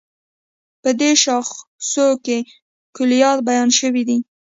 [0.81, 2.37] په دې شاخصو کې
[2.95, 4.17] کُليات بیان شوي دي.